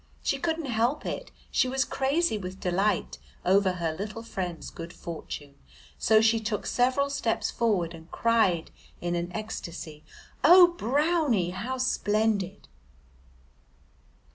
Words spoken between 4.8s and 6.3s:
fortune, so